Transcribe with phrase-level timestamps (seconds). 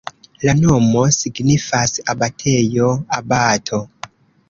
[0.47, 3.87] La nomo signifas: abatejo-abato.